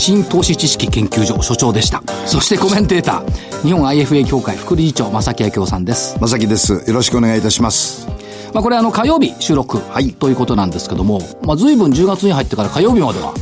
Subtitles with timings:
[0.00, 2.02] 新投資知識研究所所長でした。
[2.24, 6.18] そしてコメンテーター日本 IFA 協会副理事長正木明夫さんです。
[6.18, 6.72] 正木です。
[6.72, 8.08] よろしくお願いいたします。
[8.54, 13.34] まあ、これあの火曜日収録、はい、ということなんですけども、まあ、随分10月に入ってから火曜日までは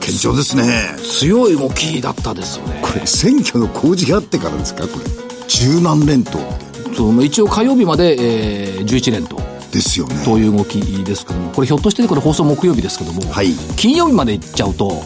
[0.00, 0.64] 堅調ですね。
[1.20, 2.80] 強い動きだったですよね。
[2.82, 4.88] これ選挙の公示があってからですか？
[4.88, 5.04] これ。
[5.46, 6.40] 十何連投
[6.96, 9.40] そう一応火曜日まで、えー、11連投。
[9.70, 10.24] ですよね。
[10.24, 15.02] という動きですけどもこれひょっとしてこれ放送木曜日ですけども、はい、金曜日までいっちゃうと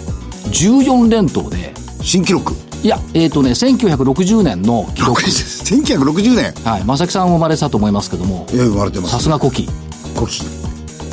[0.49, 5.23] 14連投で新記録いや、えっ、ー、とね、1960年の記録。
[5.23, 6.85] 1960年はい。
[6.85, 8.47] 正木さん生まれたと思いますけども。
[8.53, 9.69] いや、生まれてます、さすが古希。
[10.15, 10.45] 古希。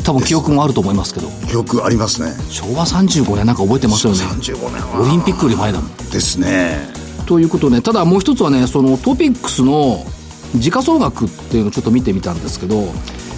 [0.04, 1.28] 多分記憶もあると思いますけど。
[1.50, 2.32] 記憶ありますね。
[2.50, 4.20] 昭和35年なんか覚えてますよね。
[4.20, 5.96] 35年オリンピックより前だもん。
[6.12, 6.88] ですね。
[7.26, 10.06] ということで、ただもう一つはね、そのトピックスの
[10.56, 12.94] 時価総額っていうのをちょっと見てみたんですけど、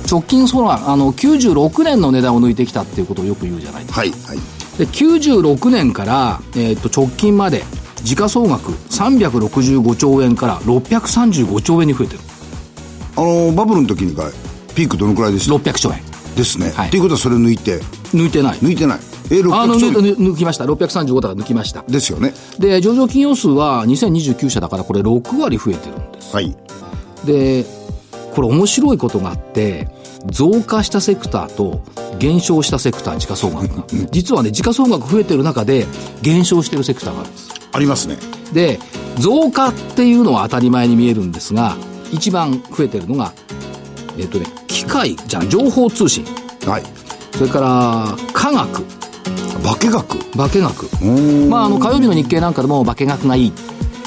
[0.09, 4.01] 直近その、あの、96年の値段を抜いてきたっていうことをよく言うじゃないですか。
[4.01, 4.56] はい、はい。
[4.77, 7.63] で、96年から、えっ、ー、と、直近まで、
[8.03, 12.19] 時価総額365兆円から635兆円に増えてる。
[13.15, 14.29] あのバブルの時にか
[14.75, 16.01] ピークどのくらいでした？600兆円。
[16.35, 17.79] ですね、はい、っていうことはそれ抜いて？
[18.13, 18.57] 抜いてない。
[18.59, 18.99] 抜いてない。
[19.31, 20.65] え600あの抜きました。
[20.65, 21.81] 635だから抜きました。
[21.83, 22.33] ですよね。
[22.59, 26.35] で上場企業数は2029社だからこれ6割増えてるんです。
[26.35, 26.55] はい。
[27.25, 27.65] で
[28.35, 29.89] これ面白いことがあって
[30.31, 31.81] 増加したセクターと
[32.19, 35.85] 減少したセクター時価総額が実はね時価総額増えてる中で
[36.21, 38.17] 減少してるセクターがあるんですありますね。
[38.53, 38.79] で、
[39.19, 41.77] 増加っていうのは当たり前に見えるんですが、
[42.11, 43.33] 一番増えてるのが、
[44.17, 46.25] えっ、とね、機械、じゃあ情報通信。
[46.65, 46.83] はい。
[47.33, 48.83] それから、科学。
[49.63, 51.05] 化学化学。
[51.49, 53.53] まあ、あの、火曜日の日経なんかでも化学がいい。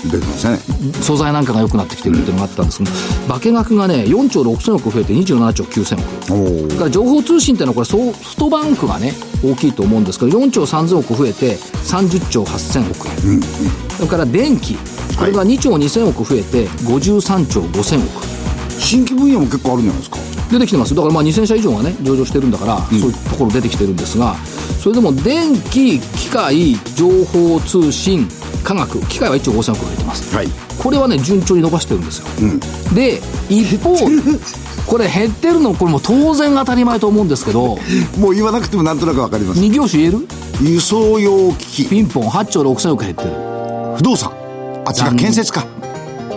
[0.04, 0.58] 出てますね。
[1.02, 2.90] 素材なんかが良くなってきてるっていうのがあったんですけど、
[3.34, 6.68] 化学がね、4兆6000億増えて27兆9000億。
[6.68, 9.12] だから情報通信っていうのはこれソフトバンクがね、
[9.44, 13.34] 大きいと思うんですけど、4兆3000億増えて30兆8000億円。
[13.34, 14.76] うん、それから電気。
[15.18, 18.24] これが2兆2000億増えて53兆5000億。
[18.78, 24.34] 新規分野も結構あるんじゃないですか出てきてますだからまあ2000社以上がね上場してるんだから、うん、そういうところ出てきてるんですが
[24.80, 28.28] それでも電気機械情報通信
[28.64, 30.48] 科学機械は1兆5000億売れてます、はい、
[30.82, 33.96] これはね順調に伸ばしてるんですよ、うん、で一方
[34.86, 37.78] これ減ってるのこれも当然当たり前と思うんですけど
[38.18, 39.60] もう言わなくてもなんとなく分かります。
[39.60, 40.26] 2業種言える？
[40.62, 41.88] 輸送用機器。
[41.88, 43.30] ピンポン8兆6000億減ってる。
[43.96, 44.32] 不動産。
[44.84, 45.64] あ違う建設か。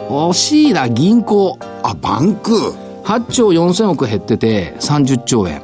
[0.10, 1.58] 惜しいな銀行。
[1.82, 5.64] あバンク8兆4000億減ってて30兆円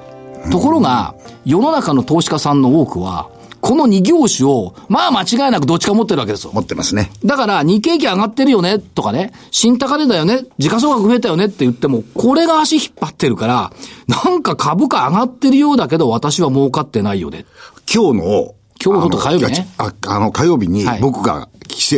[0.51, 3.29] ところが世の中の投資家さんの多くは
[3.61, 6.51] この2業種を、まあ間違いなくどっちか持ってるわけですよ。
[6.53, 7.11] 持ってますね。
[7.25, 13.71] だから、日経期上がってるよね、とかね、新高値だよね、時価総額増えたよねって言っても、これが足引っ張ってるから、
[14.07, 17.45] なんか株価上がってるようだけど、私は儲かってないよね。
[17.93, 18.53] 今日の、
[18.83, 19.67] 今日の火曜日ね。
[19.77, 21.49] ああの、火曜日に僕が、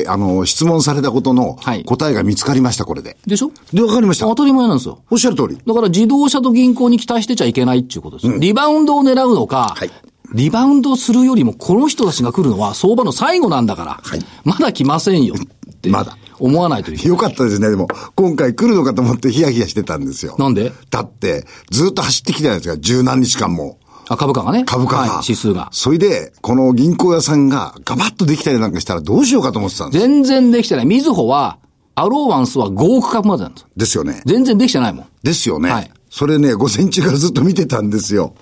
[0.08, 3.18] あの、質問されたことの答えが見つかりました、これで。
[3.26, 3.52] でしょ？
[3.72, 4.26] で、わかりました。
[4.26, 5.04] 当たり前なんですよ。
[5.10, 5.58] おっしゃる通り。
[5.66, 8.34] だから自動車と銀行に期待してちゃいけないっていうことですよ。
[8.34, 9.92] うん、リバウンドを狙うのか、はい、
[10.34, 15.90] リバウンドするよりも、この人たちが来るのは相場の最後なんだから、はい、まだ来ませんよって。
[15.90, 16.18] まだ。
[16.40, 17.70] 思わないといよかったですね。
[17.70, 20.36] でも、今回来るのかと思ってヒヤヒヤしてたんですよ。
[20.40, 20.74] なんで？
[20.90, 23.78] だって、ずっと走ってきてないですか、十何日間も。
[24.12, 24.66] あ、株価がね。
[24.66, 25.70] 株価が、はい、指数が。
[25.72, 30.86] それで、この銀行屋さんがガバッとできたりなんかしたらどうしようかと思ってたんです全然できてない。
[30.86, 31.60] みずほは、
[31.96, 33.66] アローワンスは5億株までなんです。
[33.78, 34.22] ですよね。
[34.26, 35.06] 全然できてないもん。
[35.24, 35.72] ですよね。
[35.72, 35.92] はい。
[36.10, 38.34] それね、午前中からずっと見てたんですよ。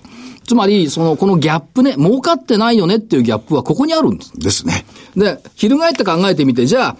[0.44, 4.32] つまり、その、このギャップね、儲かってないよねっていうギャップはここにあるんです。
[4.36, 4.84] ですね。
[5.16, 6.96] で、翻って考えてみて、じゃあ、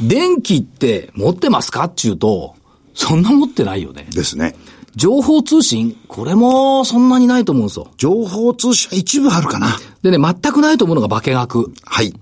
[0.00, 2.54] 電気って持ってますかっていうと、
[2.94, 4.06] そんな持ってないよね。
[4.10, 4.54] ですね。
[4.96, 5.96] 情報通信？
[6.08, 7.88] これもそんなにないと思うんですよ。
[7.96, 9.68] 情報通信は一部あるかな。
[10.02, 11.72] でね、全くないと思うのが化学。
[11.84, 12.14] はい。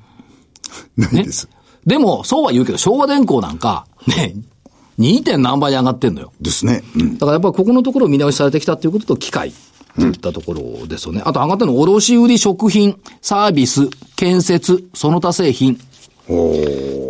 [0.97, 1.53] ないです、ね。
[1.87, 4.35] でも、そうは言うけど、昭和電工なんか、ね、
[4.99, 5.23] 2.
[5.23, 6.32] 点何倍に上がってんのよ。
[6.41, 6.82] ですね。
[6.97, 9.53] うん、だからやっぱりここのところを見直しされてきたということと、機械。
[9.99, 11.23] といったところですよね。
[11.25, 15.81] あと上がったの、卸売食品、サービス、建設、その他製品。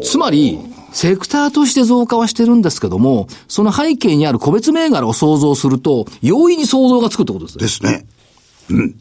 [0.02, 0.58] つまり、
[0.93, 8.06] セクターとして増加はしてるんですけども、その背景にある個別銘柄を想像すると、容易に想像がつくってことですですね。
[8.70, 8.94] うん。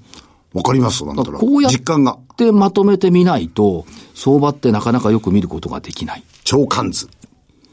[0.53, 1.39] わかりますなんだろう。
[1.39, 1.73] こうやっ
[2.35, 3.85] てまとめてみないと、
[4.15, 6.23] 相場ってなかなかよく見ることができない。
[6.43, 7.07] 長関図。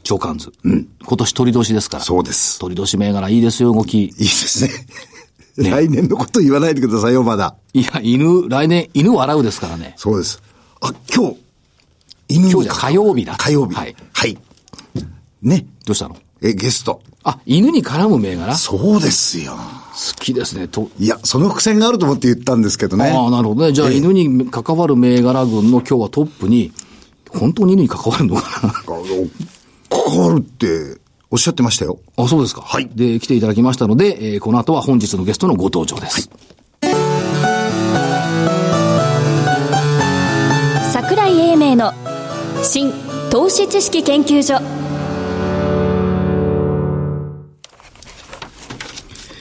[0.03, 0.53] 長官図。
[0.63, 0.87] うん。
[1.03, 2.03] 今年鳥年ですから。
[2.03, 2.59] そうです。
[2.59, 4.03] 鳥年銘柄いいですよ、動き。
[4.03, 4.71] いいですね。
[5.57, 7.55] ね来年のこと言わないでくださいよ、まだ。
[7.73, 9.93] いや、犬、来年、犬笑うですからね。
[9.97, 10.41] そうです。
[10.81, 11.44] あ、今日、犬
[12.27, 13.35] 今日じゃ火曜日だ。
[13.37, 13.75] 火曜日。
[13.75, 13.95] はい。
[14.13, 14.37] はい。
[15.41, 15.65] ね。
[15.85, 16.17] どうしたの？
[16.41, 17.01] え、ゲスト。
[17.23, 18.55] あ、犬に絡む銘柄？
[18.55, 19.53] そうですよ。
[19.53, 19.59] 好
[20.19, 20.67] きですね。
[20.67, 20.89] と。
[20.99, 23.09] いや、その伏線があると思って言ったんですけどね。
[23.11, 23.73] ああ、なるほどね。
[23.73, 26.71] じゃあ、犬に関わる銘柄群の今日はトップに、
[27.29, 28.73] 本当に犬に関わるのかな？
[29.89, 30.99] 関わるって、
[31.31, 31.99] おっしゃってましたよ。
[32.17, 32.61] あ、そうですか。
[32.61, 32.89] はい。
[32.93, 36.29] で、来ていただきましたので、えー、この後は本日のゲストのご登場です。
[36.81, 36.89] は
[40.89, 41.93] い、桜井英明の
[42.65, 42.91] 新
[43.29, 44.59] 投資知識研究所。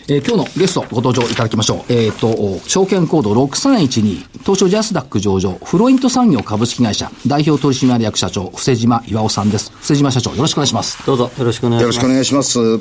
[0.06, 1.92] えー、今日のゲストご登場いただきましょう。
[1.92, 9.72] えっ、ー、と、証券コード6312、東証ジャスダック上場、フロイント産業株式会社、代表取締役社長、布施島岩尾さんです。
[9.72, 11.06] 布施島社長、よろしくお願いします。
[11.06, 11.82] どうぞ、よろしくお願いします。
[11.82, 12.78] よろしくお願いします。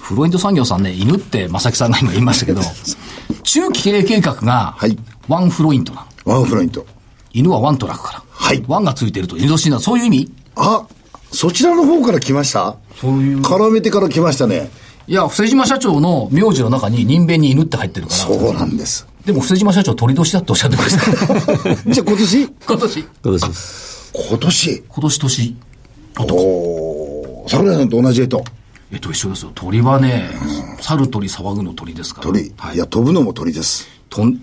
[0.00, 2.60] フロイント産業さんね、犬って正木さんが今言いましたけど、
[3.44, 4.98] 中期経営計画が、はい。
[5.28, 6.34] ワンフロイントなの。
[6.34, 6.84] ワンフロイント。
[7.32, 8.31] 犬はワントラックから。
[8.42, 8.64] はい。
[8.66, 10.34] ワンがついてると犬年なそういう意味？
[10.56, 10.86] あ、
[11.30, 12.76] そちらの方から来ました？
[13.00, 13.40] そういう。
[13.40, 14.68] 絡めてから来ましたね。
[15.06, 18.18] いや、布施島社長の名字の中に人弁に犬って入ってるから。
[18.18, 19.06] そうなんです。
[19.24, 21.74] でも、布施島社長鳥年だっておっしゃってました。
[21.90, 22.42] じゃあ今年？
[22.42, 23.00] 今年。
[23.00, 24.12] 今年です。
[24.12, 24.82] 今年？
[24.88, 25.56] 今年年。
[26.18, 27.46] おお。
[27.48, 28.44] 桜井さんと同じ絵と。
[28.90, 29.52] えっと、一緒ですよ。
[29.54, 30.28] 鳥はね、
[30.80, 32.26] 猿鳥騒ぐの鳥ですから。
[32.26, 32.52] 鳥。
[32.58, 33.88] はい、いや、飛ぶのも鳥です。
[34.10, 34.38] とん、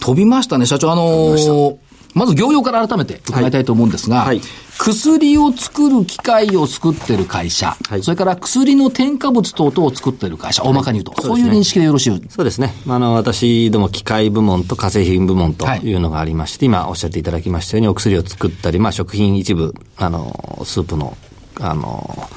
[0.00, 0.92] 飛びましたね、社長。
[0.92, 1.76] あのー、
[2.16, 4.40] まず業用から改めて伺いたいと思うんですが、はい、
[4.78, 12.22] 薬を作る機械を作ってる会社、はい、それから薬の添加物等々を作ってる会社、大まかに言うと、そういう認識でよろしい？
[12.30, 12.74] そうですね。
[12.88, 21.16] あの、私ども機械部門と化成品部門というのがありまして、今おっしゃっていただきましたように、お薬を作ったり、まあ、食品一部、あの、スープの、
[21.60, 22.30] あの、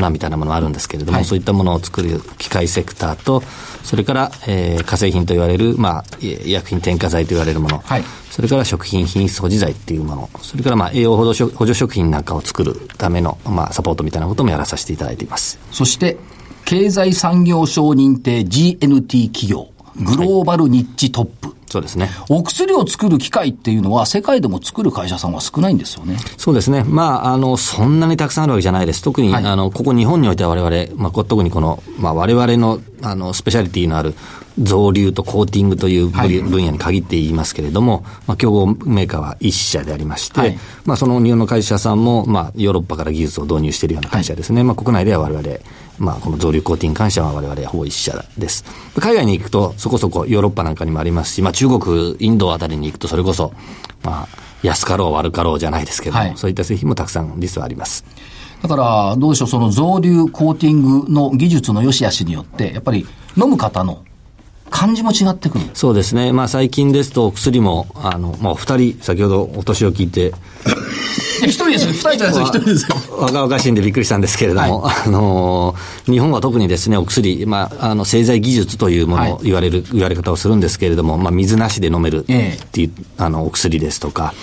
[0.00, 3.42] 粉みたいなものあるんですけれども、はい、そういったものを作る機械セクターと、
[3.82, 15.58] それから、えー、化成品と言われる、まあ、医薬品添加剤と言われるもの、はい、それから食品品質保持剤っていうもの、それから、まあ、栄養補助補助食品なんかを作るための、まあ、サポートみたいなこともやらさせていただいています。
[15.70, 16.16] そして、
[16.64, 21.48] 経済産業省認定 GNT 企業、グローバルニッチトップ。
[21.48, 22.10] はいそうですね。
[22.28, 26.16] お薬を作る機械っていうのは、世界でも作る会社さんは少ないんですよね。
[26.36, 26.84] そうですね。
[26.84, 29.02] まあ、あの、そんなにたくさんあるわけじゃないです。
[29.02, 34.14] 特に、はい、あの、ここ日本においては我々、まあ、特にこの、まあ、我々の、あの、スペシャリティのある、
[34.58, 44.64] 造流とコーティングという分野に限って言いますけれども、はい、まあ、競合メーカーは一社でありまして、はい、まあ、その日本の会社さんも、まあ、ヨーロッパから技術を導入しているような会社ですね。
[44.64, 45.58] まあ、国内では我々、
[45.98, 48.64] まあ、この造流コーティング関社は我々ほぼ一社です。
[48.98, 53.52] 海外に行くと、そこそこヨーロッパなんかにもありますし、まあ、中国、インドあたりに行くと、それこそ、
[54.02, 54.28] まあ、
[54.62, 58.04] 安かろう悪かろうじゃないですけども、はい、そういった製品もたくさん実はあります。
[58.62, 63.06] だから、どうでしょう、その造流コーティングの技術の良し悪しによって、やっぱり
[63.36, 64.02] 飲む方の
[64.70, 66.32] 感じも違ってくるそうですね。
[66.32, 70.32] まあ最近ですと、薬も、あの、まあお二人、先ほどお年を聞いて、
[71.42, 72.96] 一人ですよ、二人じゃないですよ、一人ですよ。
[73.18, 75.74] 若々しいんでびっくりしたんですけれども、はい、あの、
[76.06, 84.34] 日本は特にですね、お薬、まあ、あの、製剤技術というものを言われる、はい、言われ方をするんですけれども、まあ、水なしで飲めるっていう、えー、あの、お薬ですとか、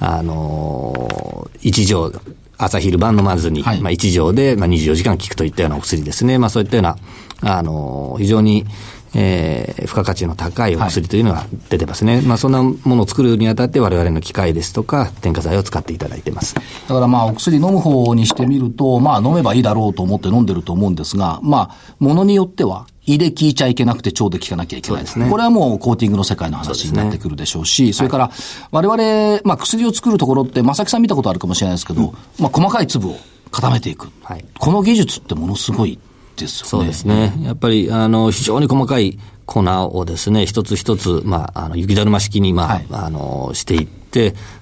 [0.00, 2.12] あの、一錠、
[2.56, 6.38] 朝昼晩飲まずに、はい、まあ一錠で、まあ、24時間効くといったようなお薬ですね。
[6.38, 6.96] まあそういったような、
[7.42, 8.66] あの、非常に、
[9.14, 12.16] えー、付加価値の高いお薬というのが出てますね。
[12.16, 16.54] はい、まあそんなものを作るにあたって我々の機械ですとか添加剤を使っていただいてます。
[16.54, 16.60] だ
[16.94, 25.28] からまあお薬飲む方にしてみると、まあ飲めばいいだろうと思って飲んでると思うんですが、まあものによっては胃で効いちゃいけなくて腸で効かなきゃいけないですね。
[25.28, 28.30] これはもうコーティングの世界の話になってくるでしょうし、そ、ね,、れから
[28.70, 33.16] 我々、まあ薬を作るところって、正木さん見たことあるかもしれないですけど、うん、まあ細かい粒を
[33.50, 34.08] 固めていく。
[34.22, 35.98] はい、この技術ってものすごい
[36.40, 36.68] ですよね。
[36.68, 37.34] そうですね。
[37.42, 43.99] やっぱり、あの、非常に細かい粉をですね、一つ一つ、まあ、あの、雪だるま式に、まあ、はい、あの、していって、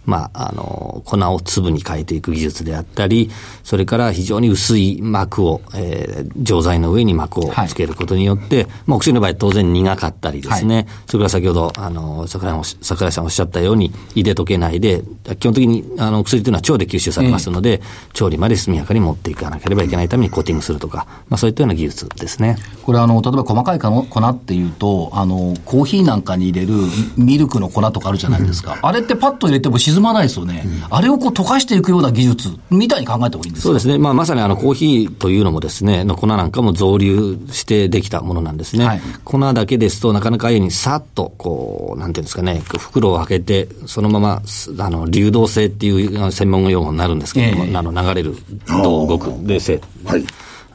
[0.07, 3.31] まあ、あの、粉を粒に変えていく技術であったり、
[3.63, 15.03] それから非常に薄い膜を、えー、錠剤の上に膜をつけることによって、はい、まあ、お薬の場合当然苦かったりですね、はい、それから先ほど、あの、桜井桜井さんおっしゃったように、胃で溶けないで、
[15.39, 22.57] 基本的に、あの、薬というのは腸で吸収されますので、えー、調理まで速やかに持っていかなければいけないためにコーティングするとか、まあ、そういったような技術ですね。
[22.83, 26.75] これ、あの、例えば細かい粉っていうと、あの、コーヒーなんかに入れる
[27.17, 28.79] ミルクの粉とかあるじゃないですか。
[28.81, 30.65] あれってパッッと入れても沈まないですよね。
[30.67, 33.97] うん、あれをこう溶かしていくような技術みたいに考えた方がいいんですそうですね。
[33.97, 38.85] まあ、まさにあの、コーヒーというのもですね、の粉なんかも増流してできたものなんですね。
[38.85, 44.43] はい、粉だけですと、なかなか家にさっと、こう、なんていうんですかね、袋を開けて、そのまま、
[44.79, 49.81] あの、流動性っていう専門用語になるんですけども、えー、あの、流れると動く、冷静。
[50.05, 50.25] はい。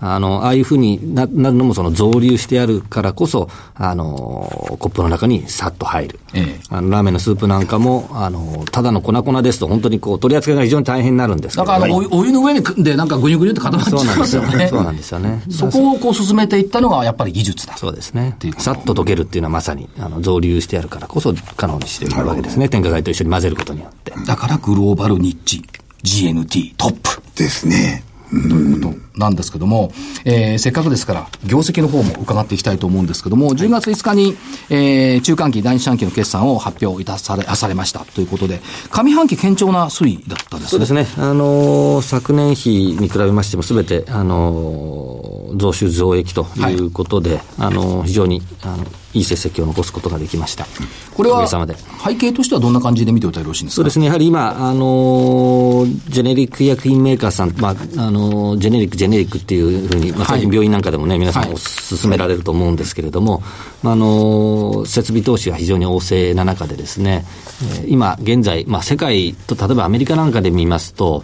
[0.05, 6.19] あの、ああいうふうになるのもその増流してあるからこそ、あの、コップの中にさっと入る。
[6.33, 11.71] ええ、あのラーメンのスープなんかも、あの、ただの粉々ですと本当にこう、取り扱いが非常に大変になるんですけど。
[11.71, 14.67] なんかあの、お湯の上にでなんかぐにゅぐにゅって固まっちゃいますよね。
[14.67, 15.41] そうなんですよね。
[15.49, 17.77] そこをこう進めていったのがやっぱり技術だ。
[17.77, 18.35] そうですね。
[18.57, 22.67] さっと溶けるっていうのはまさに、あの、増流してあるからこそ可能にしているわけですね。
[22.67, 24.11] 添加剤と一緒に混ぜることによって。
[24.25, 25.63] だからグローバルニッチ、
[26.03, 27.21] GNT トップ。
[27.35, 28.03] ですね。
[28.29, 29.12] ということ？
[29.15, 29.91] なんですけども、
[30.25, 34.35] えー、せっかくですから、業績の方も伺っていきたいと思うんですけども、10月5日に、
[34.69, 40.67] えー、中間期、第二四半期の決算を発表いたされ、されましたということで、上半期堅調な推移だったですね。
[40.69, 41.07] そうですね。
[41.17, 50.65] あのー、昨年比に比べましても、すべて、あのー、増収増益ということで、はい、あのー、非常に、あの、いい成績を残すことができました。
[51.15, 53.75] これは、背景としてはどんな感じで見ておいたらよろしいんですか？
[53.75, 54.07] そうですね。
[54.07, 63.43] やはり今、あのジェネリック医薬品メーカーさん、まあ、あのジェネリック、ジェネリックっていうふうに、まあ、最近病院なんかでもね、皆さんお勧められると思うんですけれども、はい、
[63.91, 67.25] あの設備投資が非常に旺盛な中でですね、
[67.87, 71.23] 今現在、まあ、世界と、例えばアメリカなんかで見ますと、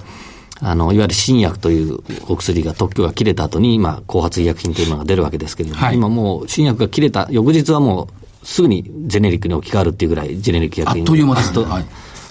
[0.61, 8.09] あの、いわゆる新薬というお薬が特許が切れた後に、今、後発医薬品というのが出るわけですけれども、はい、今もう新薬が切れた翌日はも
[8.43, 11.85] うすぐにジェネリックに置き換わるっていうぐらい、ジェネリック医薬品あっという間です、ね、はい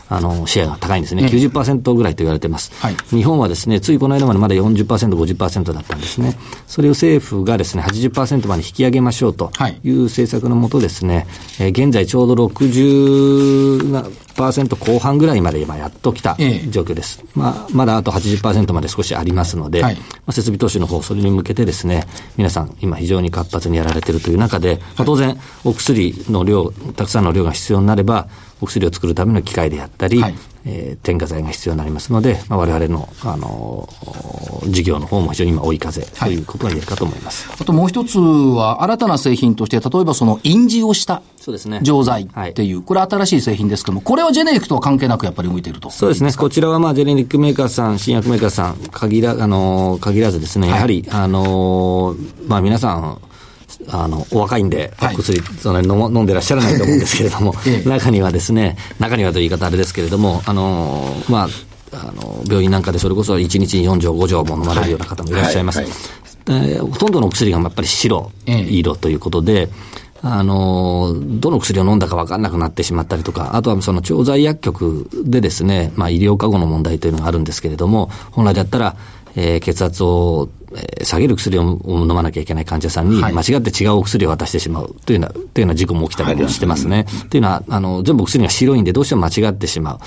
[0.09, 1.25] あの、シェアが高いんですね。
[1.25, 2.73] ええ、90%ぐらいと言われてます。
[2.81, 6.39] はい、日本はですね、ついこの間までまだ40%、50%だったんですね。
[6.67, 9.53] それを政府がですね、80%まで引き上げましょうと
[9.85, 11.27] いう政策のもとですね、
[11.59, 16.37] はい、えー、現在ちょうど60%後半ぐらいまで今やっときた
[16.71, 17.21] 状況です。
[17.23, 22.05] え、まあ、まだあと80%まで少しありますので、はい、まあ、設備投資の方、それに向けてですね、
[22.37, 28.29] 皆さん今非常に活発にやられているという中で、まあ、当然お薬の量、たくさんの量が必要になれば、
[28.61, 30.35] お薬を作るための機械であったり、はい、
[30.65, 33.89] えー、添加剤が必要になりますので、まあ、我々の、あの
[34.67, 37.49] 事業の方も非常に今追い風ということが言えるかと思います。
[37.51, 41.81] あともう一つは、新たな製品として、例えばその印字をしたそうですね。
[41.83, 46.33] 錠剤っていう、はい、これ新しい製品ですけども、これはジェネリックとは関係なくやっぱり向いているとそうですね。
[46.33, 53.19] こちらはまあジェネリックメーカーさん、新薬メーカーさん、限ら、あの、限らずですね、やはり、あの、まあ皆さん、
[53.91, 57.55] あの、お若いんで、お薬、そんなに飲飲んでらっしゃらないと思うんですけれども、
[57.87, 61.49] 中にはですね、中にはという言い方あれですけれども、あの、まあ、
[61.93, 65.83] あの、病院なんかでそれこそ1日に4錠、5錠も飲まれるような方もいらっしゃいます。
[66.51, 69.69] えほとんどのお薬がやっぱり白、色ということで、
[70.23, 78.97] あの、どの薬を飲んだか分かんなくなってしまったりとか、あとはその調剤薬局でですね、まあ医療過護の問題というのがあるんですけれども、本来だったら、
[79.37, 87.07] えー、血圧をえー、下げる薬を飲まなきゃいけない患者さんに、間違って違うお薬を渡してしまうというような、というような事故も起きたりしてますね。
[87.31, 89.99] というのは、あの、全部薬が白いんで、どうしても間違ってしまう。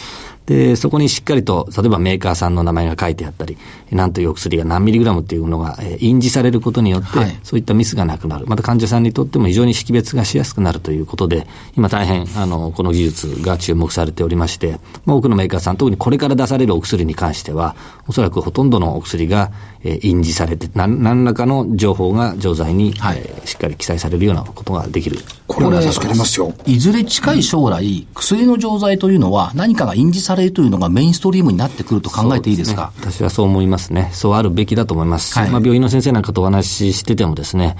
[0.45, 3.57] で、そこにしっかりと、例えばメーカーさんの名前が書いてあったり、
[3.91, 8.47] なんというお薬が何ミリグラムっていうのが、えー、印字されることによって、はい、そういったミスがなくなる。
[8.47, 17.75] また患者さんにとっても非常に識別がしやすくなるということで、今大変、あの、この技術が注目されておりまして、まあ、多くのメーカーさん、特にこれから出されるお薬に関しては、
[18.07, 19.51] おそらくほとんどのお薬が、
[19.83, 25.17] えー、印字されて、何何らかの情報が錠剤に、はい、えー、しっかり記載されるようなことができる。
[25.47, 26.53] これは助かりますよ。
[26.65, 34.09] いずれ近い将来、薬の錠剤というのは何かが印字されるというのがメインストリームになってくると考えていいですか、ね、私はそう思いますね。
[34.13, 37.75] そうあるべきだと思いますし、はい、まあ病院の先生なんかとお話ししててもですね、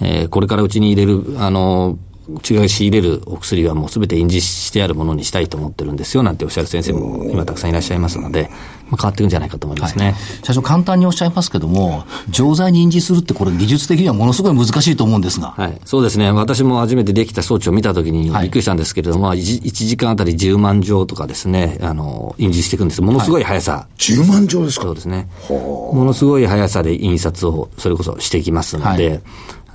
[0.00, 8.50] えー、これからうちに入れる、あの、うちが仕入れるお薬はもうすべて印字してあるものにしたいと思ってるんですよなんておっしゃる先生も今たくさんいらっしゃいますので、
[8.90, 10.14] まあ、変わっていくんじゃないかと思いますね、はい、
[10.44, 24.84] 社長、簡単におっしゃいますけども、錠剤に印字するって、これ、技術的にはものすごい難しいと思うんですが、はい、そうですね、私も初めてできた装置を見たときにびっくりしたんですけれども、はい、1, 1時間あたり10万錠とかですね、あの印字していくんです、ものすごい速さ、はい、10万錠ですか？
[24.86, 29.20] そうですね、ものすごい速さで印刷をそれこそしていきますので、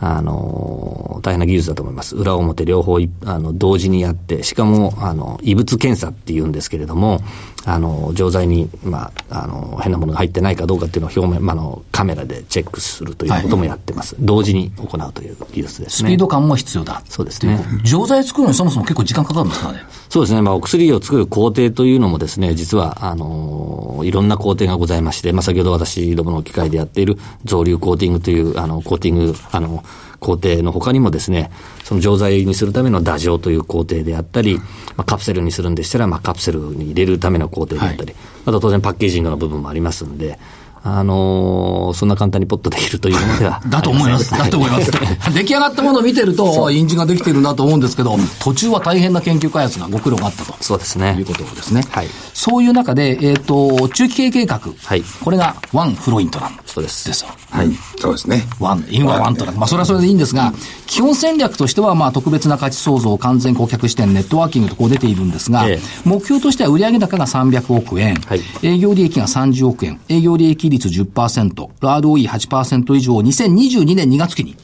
[0.03, 2.15] あの、大変な技術だと思います。
[2.15, 7.21] 裏表両方あの同時にやって、しかも、あの、異物検査っていうんですけれども、
[7.65, 14.15] あの、錠剤に、まあ、あの、変なものが入ってないかどうかっていうのを表面、まあ、の、カメラでチェックするということもやってます。
[14.15, 16.07] はい、同時に行うという技術ですね。
[16.07, 17.03] スピード感も必要だ。
[17.07, 17.63] そうですね。
[17.83, 19.79] 錠剤作るのにそもそも結構時間かかるんですかね？
[20.11, 20.41] そうですね。
[20.41, 29.85] まあ、お薬を作る工程というのもですね、実は、あのー、いろんな工程がございまして、まあ、先ほど私どもの機械でやっている増流コーティングという、あの、コーティング、あの、
[30.19, 31.49] 工程の他にもですね、
[31.85, 34.63] その錠剤にするための打錠という工程であったり、ま
[34.97, 38.15] あ、カプセルにするんでしたら、まあ、カプセルに入れるための工程であったり、はい、
[38.47, 40.37] あと当然パッケージングの部分もありますんで、
[40.83, 44.31] あのー、そんな簡単にポッとできるというものでは だと思います。
[44.31, 44.91] だと思います。
[45.33, 50.55] 出来上がったものを見てると、印字ができてるなと思うんですけど、途中は大変な研究開発がご苦労があったと。
[50.59, 51.15] そうですね。
[51.19, 51.83] いうことですね。
[51.91, 52.07] はい。
[52.41, 54.59] そういう中で、えっ、ー、と、中期経営計画。
[54.59, 55.03] はい。
[55.23, 57.05] これがワンフロイントなんそうです。
[57.05, 57.29] ですよ。
[57.51, 57.69] はい。
[57.99, 58.47] そうですね。
[58.59, 59.57] ワン、インワンワントラン。
[59.57, 60.51] まあ、それはそれでいいんですが、
[60.87, 74.55] 基本戦略としては、まあ、特別な価値創造、完全顧客視点、ネットワーキングとこう出ているんですが、ええ、目標としては売上高が300億円、はい、営業利益が30億円、営業利益率10%、ROE8% 以上を2022年2月期に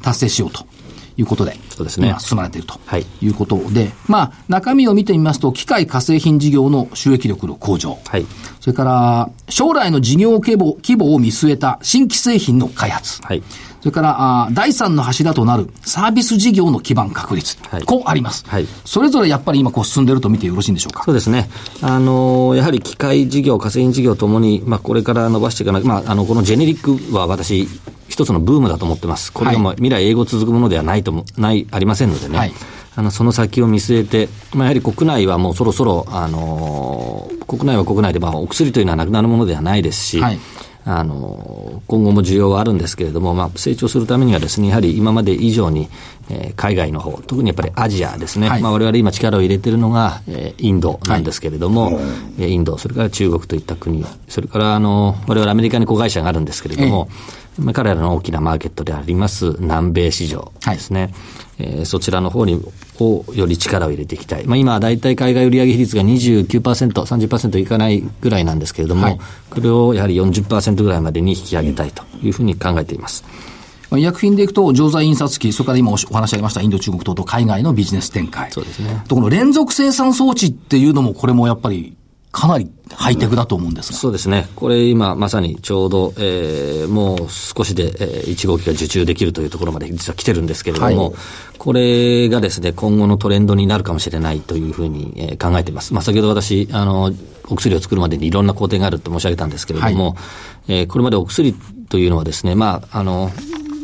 [0.00, 0.60] 達成しようと。
[0.62, 0.64] い
[1.22, 2.08] うことで、そうですね。
[2.08, 2.78] 今進まれていると
[3.22, 3.28] い。
[3.28, 8.26] うことで、はい、まあ、中身を見てみますと、機械化成品事業の収益力の向上、はい、
[8.60, 13.42] それから、将来の事業規模規模を見据えた新規製品の開発、はい、
[13.80, 18.66] それからあ、第三の柱となるサービス事業の基盤確立、はい、こうあります、はい。
[18.84, 21.04] それぞれやっぱり今こう進んでいると見てよろしいんでしょうか？
[21.04, 21.48] そうですね。
[21.82, 27.68] あのー、やはり機械事業、化成品事業ともに、まあ、これから伸ばしていかなきゃ、まあ、あの、このジェネリックは私、
[28.08, 29.32] 一つのブームだと思ってます。
[29.32, 32.38] これがも未来英語続くものではないとも、ない、ありませんのでね。
[32.38, 32.52] はい、
[32.96, 40.38] あの、その先を見据えて、まあ、やはり国内はもうそろそろ、あのー、国内は国内で、まあ、お薬というのはなくなるものではないですし、はい
[40.88, 45.88] あの、今後も需要はあるんですけれども、まあ、成長するためにはですね、やはり今まで以上に、
[46.30, 52.00] えー、海外の方、特にやっぱりアジアですね、はい、まあ、我々今力を入れているのが、えー、インドなんですけれども、は
[52.38, 57.08] い、インド、それから中国といった国、それからあの、我々アメリカに子会社があるんですけれども、
[57.58, 61.14] えー、彼らの大きなマーケットであります南米市場ですね、はい
[61.58, 62.62] えー、そちらの方に
[62.98, 64.46] をより力を入れていきたい。
[64.46, 69.20] まあ、今、大体海外売上比率が29%、30%いかないぐらいなんですけれども、はい、
[69.50, 73.24] これをやはり40%ぐらいまでに引き上げたいというふうに考えています。
[73.94, 78.50] 医薬品でいくと、錠剤印刷機、それから今お話ありましたインド、中国等々海外のビジネス展開。
[78.50, 79.02] そうですね。
[79.08, 81.96] とこの連続生産装置っていうのも、これもやっぱり
[82.36, 83.98] かなりハイテクだと思うんですが。
[83.98, 84.46] そうですね。
[84.56, 91.14] これ今まさにちょうど、えー、もう少しで、えー、1号機が受注できるというところまで実は来てるんですけれども、はい、
[91.56, 95.94] これがですね、今後のトレンドになるかもしれないというふうに、えー、考えています。
[95.94, 97.10] まあ先ほど私、あの、
[97.48, 100.14] お薬を作るまでにいろんな工程があると申し上げたんですけれども、はい、
[100.68, 101.54] えー、これまでお薬
[101.88, 103.30] というのはですね、まあ、あの、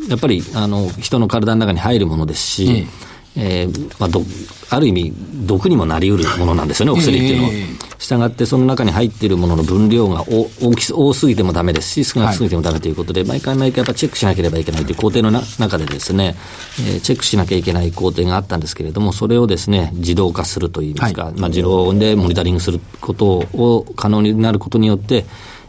[0.09, 4.21] やっぱり、あの、人の体の中に入るものですし、えええーまあ、ど
[4.69, 5.13] ある意味、
[5.45, 7.51] 毒にもなりうるものなんですよね、お薬っていうのは。
[8.03, 16.35] したがって、その中に入っているものの分量が大き多すぎてもだめですし、少なすぎてもだめということで、はい、毎回毎回やっぱチェックしなければいけないという工程の中でですね、
[16.79, 25.25] えー、チェックしなきゃいけない工程があったんですけれども、それをですね、自動化するといいますか、はい、まあ、自動でモニタリングすることを可能になることによって、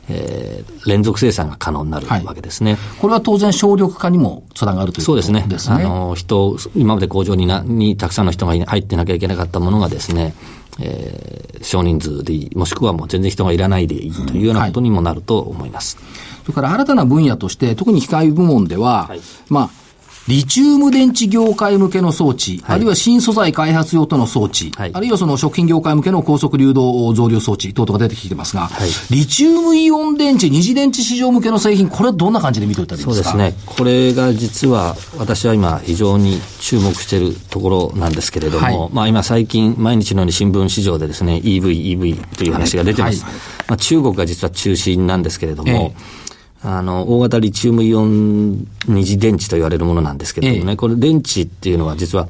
[0.09, 5.41] えー、連続生産が可能になるわけですね、はい、これは当然、省力化にもつながるということですね。
[5.41, 5.85] そうですね。
[5.85, 10.35] あの人、今まで工場になにたくさんの人が入ってなきゃいけなかったものがですね、
[10.81, 15.97] えー、少人数でいい、もしくはもう全然人がいらないでいいというようなことにもなると思います。
[16.01, 19.84] うんはい、それから新たな分野として、特に機械部門では、はい、まあ、
[20.27, 33.31] リチウム電池業界向けの装置、はい、あるいは新素材開発用との装置、はい、あるいはその食品業界向けの高速流動増流装置等々が出てきてますが、はい、リチウムイオン電池、二次電池市場向けの製品、これはどんな感じで見ておいたらいいですか？
[33.31, 33.63] そうですね。
[33.67, 43.25] これが実は私は今非常に注目しているところなんですけれども、まあ今最近毎日のように新聞市場でですね、EV、EV という話が出てます。
[43.69, 46.24] まあ中国が実は中心なんですけれども、ええ
[46.65, 52.27] あの、大型リチウムイオン二次電池と言われるものなんですけれどもね、ええ、これ電池っていうのは実は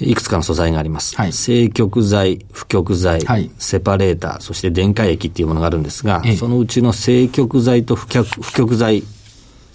[0.00, 1.14] いくつかの素材があります。
[1.16, 9.02] はい、正極材、不極材、はい、セパレーター、そして電解液っていうものがあるんですが、え、そのうちの正極材と不極不極材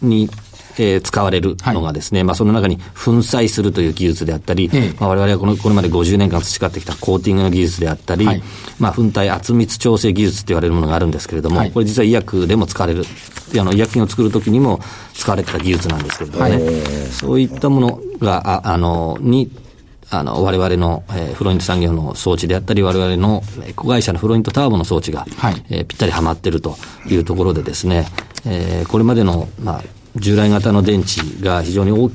[0.02, 0.30] に
[0.78, 4.94] えー、使われるのがですね、はい、まあその中に粉砕するという技術であったり、ええ。
[5.00, 8.44] まあ、我々はこのこれまで50年間培ってきたコーティングの技術であったり、はい、
[8.80, 13.04] まあ粉体圧密調整技術と言われるものがあるんですけれども、はい、これ実は医薬でも使われる、
[13.60, 14.80] あの医薬品を作るときにも
[15.14, 16.72] 使われてた技術なんですけれどもね、
[17.12, 19.52] そういったものが、ああの、に、
[20.10, 23.44] あの、我々の、えー、フロイント産業の装置であったり、我々の
[23.76, 26.76] 子会社のフロイントターボの装置が、はい、えー、ぴったりはまっていると
[27.08, 28.06] いうところでですね、
[28.46, 29.84] えー、これまでの、まあ、
[30.16, 32.12] 従来型の電池が非常に大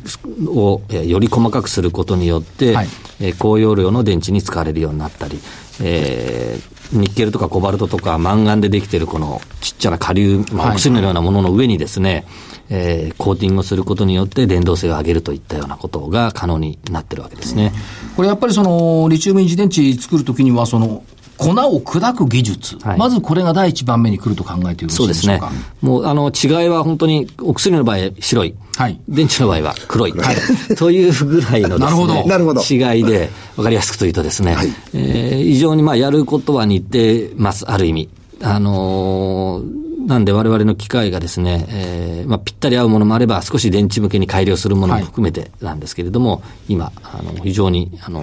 [0.49, 2.89] を、えー、より細かくすることによって、はい、
[3.21, 5.39] えー、高容量の電池に使われるようになったり、
[5.83, 12.25] えー、ニッケルとかコバルトとかマンガンでできているこのちっちゃな下流、まあ、お薬のようなものの上にですね、はい、
[12.71, 17.73] えー、コーティングをすることによって電動性を上げるといったようなことが可能になってるわけですね。
[18.17, 21.05] これやっぱりその、リチウムインジ電池作るときには、その、
[21.37, 25.47] 粉を砕く技術、はい、まずこれが第一番目に来ると考えてよろしいでしょうか？
[25.49, 25.63] そうですね。
[25.83, 28.55] もう、あの、違いは本当に、お薬の場合白い。
[28.77, 29.01] はい。
[29.09, 30.13] 電池の場合は黒い。
[30.13, 30.37] はい。
[30.77, 31.85] というぐらいのですね。
[31.85, 32.27] なるほど。
[32.27, 32.63] なるほど。
[32.63, 38.09] 違いで、わかりやすくというとですね、はい、えー、非常にまあ、やることは似てます、ある意味。
[38.43, 46.39] あのーなんで我々の機械がですね、えー、まあ、ぴったり合うものもあれば、少し電池向けに改良するものも含めてなんですけれども、は
[46.69, 48.23] い、今、あの、非常に、あの、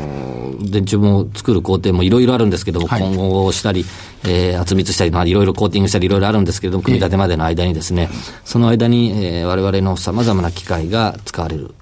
[0.61, 3.85] 電池も作る工程もいろいろあるんですけども、はい、混合したり、
[4.23, 8.09] えー、圧密したり、まあ、いろいろコーティングしたりいろいろあるんですけれども、組み立てまでの間にですね、
[8.45, 11.75] その間に、えー、我々の様々な機械が使われる。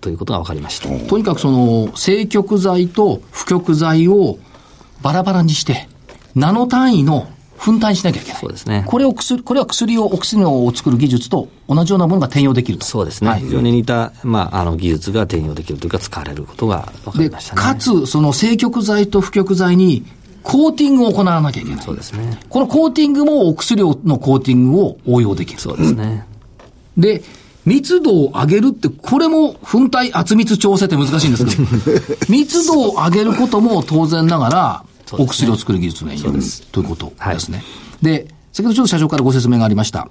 [0.00, 0.88] ということが分かりました。
[0.88, 4.38] とにかくその、正極剤と不極剤を
[5.00, 5.88] バラバラにして、
[6.34, 7.28] ナノ単位の
[7.62, 8.40] 分担しなきゃいけない。
[8.40, 8.82] そうですね。
[8.86, 12.84] これを薬、これは薬を、お薬を作る技術と同じようなものが転用できると。
[12.84, 13.30] そうですね。
[13.30, 17.62] はい、非常に似た、まあ、あの、技術が転用できるというか、使われることが分かりましたね。
[17.62, 20.04] かつ、その正極剤と不極剤に、
[20.42, 21.84] コーティングを行わなきゃいけない。
[21.84, 22.40] そうですね。
[22.48, 25.60] このコーティングもお薬のコーティングを応用できる。
[25.60, 26.26] そうですね。
[26.96, 27.22] で、
[27.64, 34.84] 密度を上げるって、これも粉体圧密調整って難しいんですけど、 密度を上げることも当然ながら、
[35.18, 37.58] お薬を作る技術がいいということですね。
[37.58, 37.66] はい
[38.02, 40.08] で、先ほどちょっと社長からご説明がありました。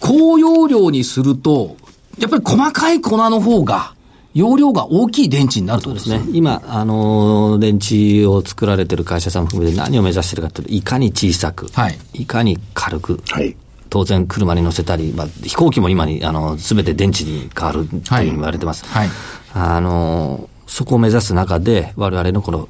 [0.00, 1.76] 高容量にすると、
[2.18, 3.94] やっぱり細かい粉の方が、
[4.32, 6.20] 容量が大きい電池になるとですね。
[6.32, 13.56] 今、あの、電池を作られてる会社さん含めて何を目指してるかというと、いかに小さく、はい、いかに軽く、はい、
[13.90, 18.84] 当然車に乗せたり、まあ、飛行機も今に、あの、すべて電池に変わるというふうに言われてます。
[18.86, 22.68] はい、はい、あの、そこを目指す中で、我々のこの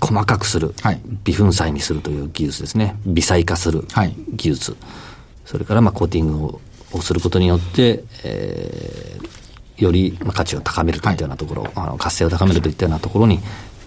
[0.00, 2.96] 細かくする、はい、微粉砕にするという技術ですね。
[3.06, 3.84] 微細化する
[4.32, 4.72] 技術。
[4.72, 4.80] はい、
[5.44, 6.60] それから、まあ、コーティングを
[6.92, 13.40] をすることによって、えー、より、まあ、価値を高めるといったようなところ、はい、あの活性を高めるといったようなところに、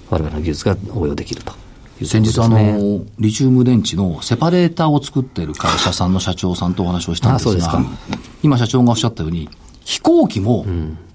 [0.10, 1.54] 我々の技術が応用できると。
[2.06, 7.78] 先日、あの、リチウム電池のセパレーターを作っている会社さんの社長さんとお話をしたんですが、す
[8.42, 9.50] 今社長がおっしゃったように、
[9.84, 10.66] 飛行機も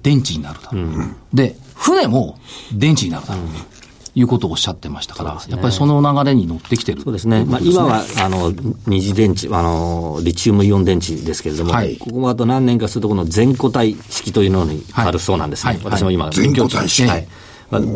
[0.03, 0.83] 電池になるだろう。
[0.83, 2.39] うん、で、船も
[2.73, 3.45] 電池になるだろう。
[3.45, 3.74] うん
[4.15, 7.45] いうことをおっしゃってましたから、ね、やっぱりその流れに乗ってきてるそうですね。
[7.45, 8.53] まあ、今は、あの、
[8.87, 15.73] 二次電池、あの、リチウムイオン電池ですけれども、はい、ここもあと何年かすると、この全固体式というのにあるそうなんですね。
[15.73, 16.79] はい、私も今、勉強中。
[17.07, 17.27] はい。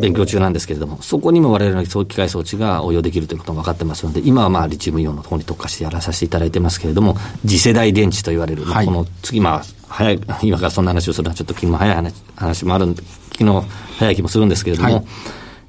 [0.00, 12.94] 勉強中なんですけれども、そこにも我々の機械装置が応用できるということが分かってますので、今はまあリチウムイオンの方に特化してやらさせていただいてますけれども、次世代電池と言われる、はい、この次、まあ、早い、今からそんな話をするのはちょっと気も早い話話もある、
[13.31, 13.64] 気の
[13.98, 15.04] 早い気もするんですけれども、はい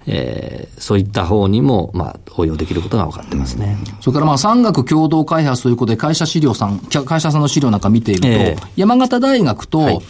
[0.08, 3.78] えー、そういった方にも、まあ、応用できることが分かってますね。
[4.02, 10.02] それから、まあ、産学共同開発ということで、会社資料さん、会社さんの資料なんか見ていると、えー、山形大学と、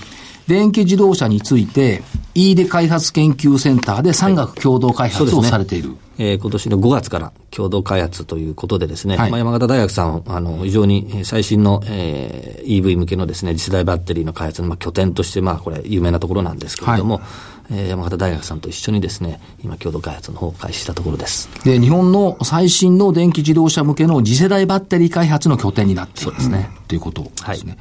[0.47, 2.01] 電気自動車について、
[2.33, 5.89] 飯出開発研究センターで産学共同開発をされている。
[5.89, 17.23] はいえー、今年の5月から共同開発ということでですね、はい、まあ、山形大学さん、あの、非常に最新の、えー、EV 向けのですね、次世代バッテリーの開発の、まあ、拠点として、まあ、これ、有名なところなんですけれども、はい、
[17.71, 21.49] えー、山形大学さんと一緒にですね、今、共同開発の方を開始したところです。
[21.63, 26.31] で、日本の最新の電気自動車向けの次世代バッテリー開発の拠点になっている。
[26.31, 26.69] そうですね。
[26.87, 27.71] ということですね。
[27.71, 27.79] はい、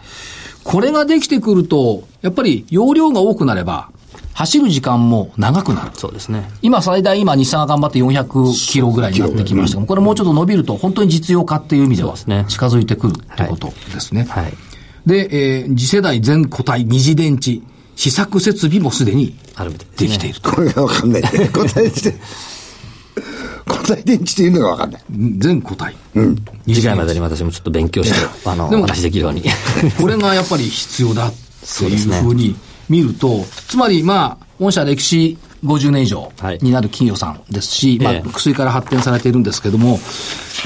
[0.64, 3.90] これができてくると、やっぱり容量が多くなれば、
[4.38, 5.90] 走る時間も長くなる。
[5.94, 6.48] そうですね。
[6.62, 14.26] 今最大今日産が頑張って400キロぐらいになってきましたが、これもうちょっと伸びると本当に実用化っていう意味では近づいてくるということですね。
[14.30, 14.54] はい。
[15.06, 17.62] で、えー、次世代全固体二次電池
[17.98, 19.36] 試作設備もすでに
[19.96, 20.52] できていると。
[20.52, 21.22] これがわかんない。
[21.22, 22.14] 固体して。
[23.66, 25.02] 固体電池っていうのがわかんない。
[25.38, 25.96] 全固体。
[26.14, 26.36] うん。
[26.64, 29.42] 次回までに私もちょっと勉強して、あの、お話できるように。
[30.00, 31.32] これがやっぱり必要だ
[31.76, 32.54] というふうに
[32.88, 36.32] 見ると、つまりまあ、御社歴史50年以上
[36.62, 39.98] になる企業さんですし、はい、まあ、薬から発展されているんですけれども、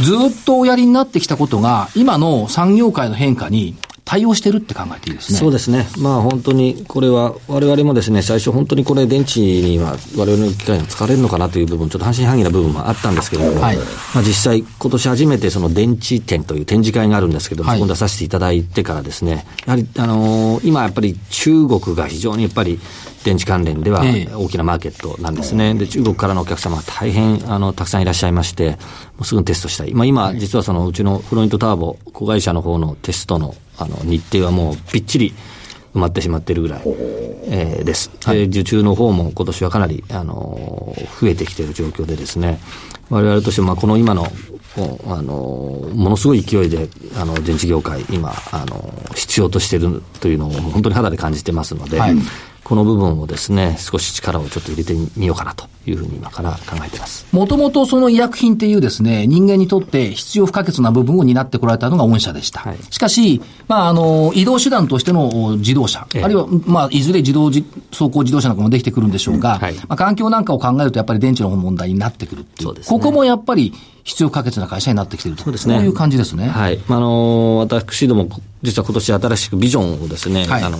[0.02, 5.38] ずっとおやりになってきたことが、今の産業界の変化に対応してるって考えていいですね。
[5.38, 5.86] そうですね。
[5.98, 13.82] まあ本当にこれは我々もですね、最初本当にこれ電池には我々の機械が使われるのかなという部分、ちょっと半信半疑な部分もあったんですけれども、はい、ま
[14.16, 22.80] あ実際今年初めてその電池展という展示会があるんですけども、はい、そこに出させていただいてからですね、やはりあのー、今やっぱり中国が非常にやっぱり
[23.24, 25.74] 電池関連では大きなマーケットなんですね。
[25.74, 28.76] で、中国からのお客様が大変、あの、たくさんいらっしゃいまして、も
[29.20, 29.94] うすぐテストしたい。
[29.94, 35.34] まあ今、実はそのうちのフロイントターボ子会社の方のテストのあの日程はもうびっちり
[35.94, 38.10] 埋まってしまっているぐらい、えー、です。
[38.24, 42.60] はい、受注の方も今年はかなり、あの増えてきている状況でですね、
[43.08, 44.26] 我々としても、まあ、この今の
[45.06, 52.16] あのものすごい勢いであの電池業界、今あの、必要としているというのを本当に肌で感じてますので、はい、
[52.64, 57.26] この部分をですね、少し力をちょっと入れてみようかなというふうに今から考えています。
[57.32, 62.60] もともとその医薬品っていうですね、人間にとって必要不可欠な部分を担ってこられたのが御社でした。
[62.60, 72.70] はい、しかし、まあ、あの、移動手段としての自動車、ええ、あるいは、まあ、いずれ自動走行自動車なんかもできてくるんでしょうが、うんはい、まあ、環境なんかを考えるとやっぱり電池の問題になってくるっていう。
[72.70, 73.72] うね、ここもやっぱり
[74.04, 75.44] 必要不可欠な会社になってきていると。
[75.44, 75.76] そうですね。
[75.76, 76.48] そういう感じですね。
[76.48, 76.80] はい。
[76.88, 78.28] あの、私ども、
[78.62, 80.78] 実は今年新しくビジョンをですね、はい、あの、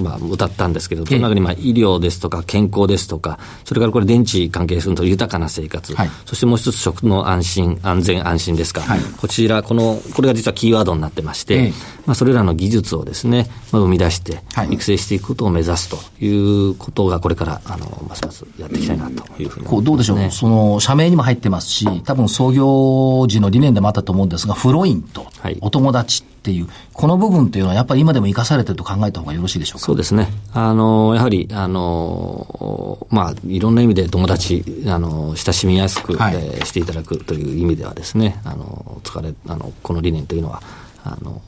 [0.00, 11.72] まあ、歌ったんですけど、その中にまあ医療ですとか健康ですとか、それからこれ電池関係すると豊かな生活、はい、そしてもう一つ食の安心、安全安心ですか、はい、こちら、この、これが実はキーワードになってまして、
[12.06, 25.26] まあ、それらの技術をですね、まあ、生み出して、育成していくことを目指すということが、これから、あの、ますますやっていきたいなというふうに、ね、こうどうでしょう、その、社名にも入ってますし、多分創業時の理念でもあったと思うんですが、フロインと、
[25.60, 29.84] お友達っていう、この部分っていうのはやっぱり今でも生かされてると考えた方がよろしいでしょうか？
[29.84, 30.28] そうですね。
[30.54, 40.62] あの、やはり、あの、まあ、いろんな意味で友達、あの、親しみやすく、はい、えー、していただくという意味ではですね、あの、疲れ、あの、この理念というのは、
[41.04, 41.42] あの、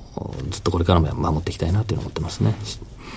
[0.51, 2.55] ずっとこれからも守っていきたいなというのを思ってますね。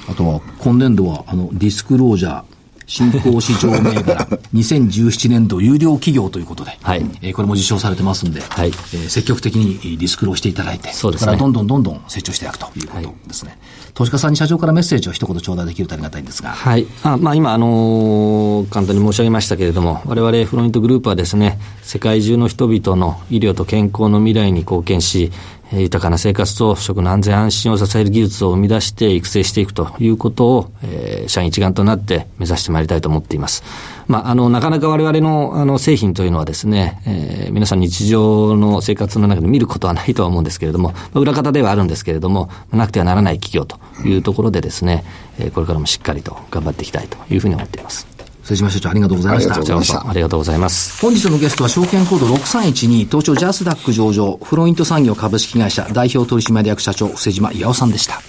[0.09, 2.43] あとは、今年度は、あの、ディスクロージャー、
[2.87, 13.51] 新興市場銘柄、2017年度有料企業ということで、はいえー、これも受賞されてますんで、はいえー、積極的にディスクローしていただいて、そうですね、からどんどんどんどん成長していくということですね。
[13.51, 13.59] はい、
[13.93, 16.49] 投資家さんに社長からメッセージを一言頂戴できるとありがたいんですが。
[16.49, 16.85] はい。
[17.03, 25.31] あまあ、今、あのー、簡単に申し上げましたけれども、我々フロイントグループはですね、世界中の人々の医療と健康の未来に貢献し、
[25.71, 33.63] 豊かな生活と食の安全安心を支える技術を生み出して育成していくということを、えー、社員一丸となって目指してまいりたいと思っています。
[34.07, 45.03] まあ、あの、なかなか我々の、あの、製品というのはですね、えー、皆さん日常の生活の中で見ることはないとは思うんですけれども、裏方ではあるんですけれども、なくてはならない企業というところでですね、
[45.39, 48.14] えー、これからもしっかりと頑張っていきたいというふうに思っています。
[48.45, 49.47] 瀬島社長ありがとうございまし
[49.91, 50.07] た。
[50.07, 51.01] ありがとうございます。
[51.01, 58.21] 本日のゲストは証券コード6312東証ジャスダック上場フロイント産業株式会社代表取締役社長布施島岩尾さんでした。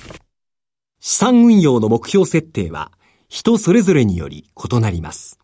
[1.00, 2.90] 資産運用の目標設定は
[3.28, 5.38] 人それぞれにより異なります。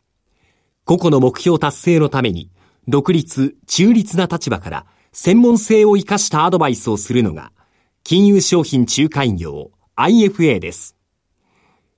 [0.85, 2.50] 個々の目標達成のために
[2.88, 7.52] 独立、中立な立場から専門性を生かしたアドバイスをするのが
[8.04, 10.96] 金融商品仲介業 IFA です。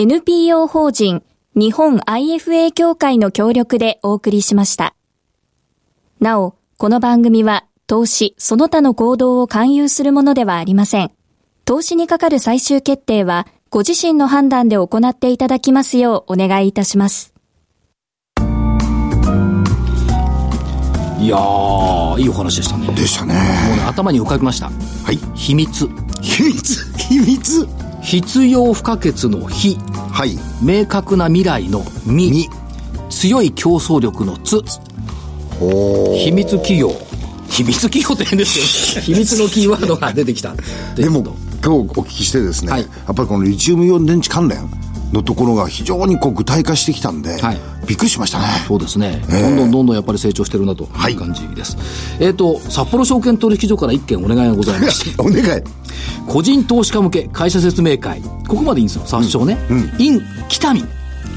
[0.00, 1.24] NPO 法人
[1.56, 4.94] 日本 IFA 協会の協力でお送りしました。
[6.20, 11.10] なお、この番組は投資その他の行動を勧誘するものではありません。
[11.64, 17.34] 投資にかかる最終決定はご自身の判断で行っていただきますようお願いいたします。
[18.36, 18.40] い
[21.26, 22.86] やー、いいお話でしたね。
[22.94, 23.34] でしたね。
[23.34, 24.66] もうね、頭に浮かびました。
[24.66, 25.18] はい。
[25.34, 25.88] 秘密。
[26.22, 26.84] 秘密？
[26.96, 27.87] 秘密？
[28.02, 29.76] 必要不可欠の非、
[30.12, 32.48] はい、明確な未来の未。
[33.10, 34.62] 強い競争力のつ。
[36.14, 36.92] 秘密企業。
[37.48, 38.58] 秘密企業って変です
[38.96, 40.54] よ 秘密のキーワードが出てきた。
[40.94, 41.24] でも
[41.64, 44.58] 今日お聞きしてですね、はい、やっぱりこのリチウムイオン電池関連
[45.12, 48.44] のところが非常にこう具体化してきたんで、はい、びっくりしましたね。
[48.66, 51.76] そうですね、えー、どんどんどんどんやっぱり成長してるなという感じです。
[51.76, 55.14] はい、えっ、ー、と、札幌証券取引所から一件お願いがございまして。
[55.20, 55.62] お願い。
[56.26, 58.20] 個人投資家向け会社説明会。
[58.46, 59.58] ここまでいいんですよ、札証ね。
[59.70, 59.92] うん。
[59.98, 60.84] in 北見。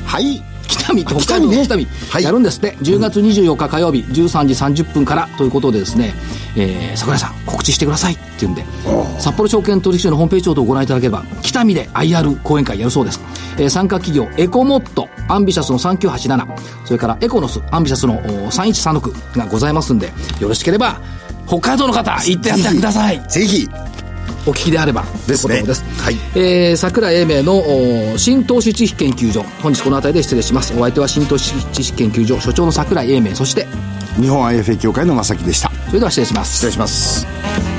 [0.06, 0.51] はい。
[0.82, 1.64] 北見、北見ね。
[1.64, 1.86] 北見。
[2.10, 2.76] はい、やるんですって。
[2.78, 6.14] 10月24日火曜日、13時30分からということでですね、
[6.56, 8.66] えー、桜井さん、告知してくださいって言うんで、
[9.20, 13.22] 札幌証券取引所のホームページ等をご覧いただければ、北見で IR 講演会やるそうです。
[13.58, 21.00] えー、参加企業、エコモット、アンビシャスの3987、それからエコノス、アンビシャスの3136がございますんで、よろしければ、
[21.48, 23.22] 北海道の方、行ってやってください。
[23.28, 23.68] ぜひ。
[24.48, 25.64] お聞きであればですね。
[25.64, 25.84] です。
[26.02, 26.16] はい。
[26.36, 29.44] えー、桜英明の新投資知識研究所。
[29.62, 30.74] 本日この辺りで失礼します。
[30.74, 33.68] お相手は新投資知識研究所所長の桜英明、そして、
[34.20, 35.72] 日本 IFA 協会の正木でした。
[35.88, 36.54] それでは失礼します。
[36.54, 37.71] 失礼します。